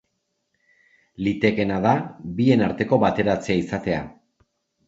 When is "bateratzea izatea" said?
3.07-4.01